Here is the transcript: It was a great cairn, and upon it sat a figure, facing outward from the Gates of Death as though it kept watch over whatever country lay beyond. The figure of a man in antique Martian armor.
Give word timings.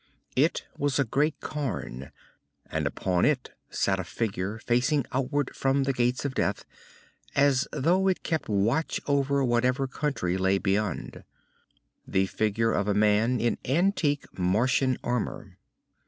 It 0.35 0.65
was 0.75 0.97
a 0.97 1.03
great 1.03 1.39
cairn, 1.41 2.11
and 2.65 2.87
upon 2.87 3.23
it 3.23 3.51
sat 3.69 3.99
a 3.99 4.03
figure, 4.03 4.57
facing 4.57 5.05
outward 5.11 5.55
from 5.55 5.83
the 5.83 5.93
Gates 5.93 6.25
of 6.25 6.33
Death 6.33 6.65
as 7.35 7.67
though 7.71 8.07
it 8.07 8.23
kept 8.23 8.49
watch 8.49 8.99
over 9.05 9.43
whatever 9.43 9.85
country 9.85 10.39
lay 10.39 10.57
beyond. 10.57 11.23
The 12.07 12.25
figure 12.25 12.71
of 12.71 12.87
a 12.87 12.95
man 12.95 13.39
in 13.39 13.59
antique 13.63 14.25
Martian 14.35 14.97
armor. 15.03 15.59